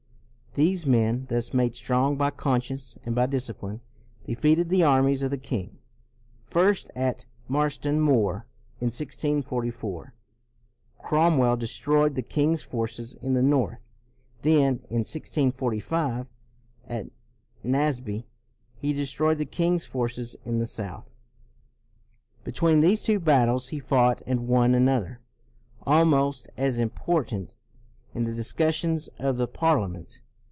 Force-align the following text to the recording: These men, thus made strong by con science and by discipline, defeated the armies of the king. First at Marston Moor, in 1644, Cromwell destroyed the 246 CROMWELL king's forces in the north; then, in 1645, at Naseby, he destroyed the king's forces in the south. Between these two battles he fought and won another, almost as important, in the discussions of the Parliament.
These 0.53 0.85
men, 0.85 1.27
thus 1.29 1.53
made 1.53 1.77
strong 1.77 2.17
by 2.17 2.29
con 2.29 2.61
science 2.61 2.97
and 3.05 3.15
by 3.15 3.25
discipline, 3.27 3.79
defeated 4.27 4.67
the 4.67 4.83
armies 4.83 5.23
of 5.23 5.31
the 5.31 5.37
king. 5.37 5.77
First 6.45 6.91
at 6.93 7.23
Marston 7.47 8.01
Moor, 8.01 8.45
in 8.81 8.87
1644, 8.87 10.13
Cromwell 10.99 11.55
destroyed 11.55 12.15
the 12.15 12.21
246 12.21 12.67
CROMWELL 12.67 12.67
king's 12.67 12.69
forces 12.69 13.13
in 13.25 13.33
the 13.33 13.41
north; 13.41 13.79
then, 14.41 14.81
in 14.89 15.05
1645, 15.07 16.27
at 16.85 17.07
Naseby, 17.63 18.25
he 18.75 18.91
destroyed 18.91 19.37
the 19.37 19.45
king's 19.45 19.85
forces 19.85 20.35
in 20.43 20.59
the 20.59 20.67
south. 20.67 21.09
Between 22.43 22.81
these 22.81 23.01
two 23.01 23.19
battles 23.21 23.69
he 23.69 23.79
fought 23.79 24.21
and 24.27 24.49
won 24.49 24.75
another, 24.75 25.21
almost 25.83 26.49
as 26.57 26.77
important, 26.77 27.55
in 28.13 28.25
the 28.25 28.33
discussions 28.33 29.07
of 29.17 29.37
the 29.37 29.47
Parliament. 29.47 30.19